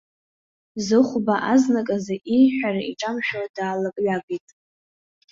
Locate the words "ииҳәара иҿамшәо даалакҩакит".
2.37-4.47